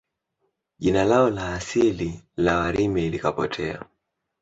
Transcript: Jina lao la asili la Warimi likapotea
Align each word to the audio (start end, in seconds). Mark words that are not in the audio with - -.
Jina 0.79 1.03
lao 1.03 1.29
la 1.29 1.53
asili 1.53 2.11
la 2.37 2.57
Warimi 2.59 3.09
likapotea 3.09 3.85